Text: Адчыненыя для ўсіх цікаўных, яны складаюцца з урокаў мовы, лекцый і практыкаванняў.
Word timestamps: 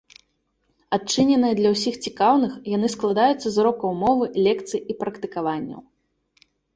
Адчыненыя 0.95 1.57
для 1.59 1.69
ўсіх 1.73 1.99
цікаўных, 2.09 2.55
яны 2.75 2.87
складаюцца 2.95 3.43
з 3.43 3.51
урокаў 3.65 3.93
мовы, 4.05 4.25
лекцый 4.47 4.81
і 4.95 4.97
практыкаванняў. 5.03 5.81